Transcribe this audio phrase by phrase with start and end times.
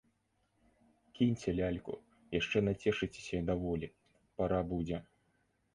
[1.19, 1.93] Кіньце ляльку,
[2.39, 3.87] яшчэ нацешыцеся даволі,
[4.41, 4.97] пара будзе.